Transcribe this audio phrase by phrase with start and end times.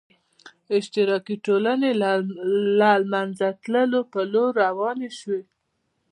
[0.77, 2.03] اشتراکي ټولنې د
[2.79, 5.41] له منځه تلو په لور روانې شوې.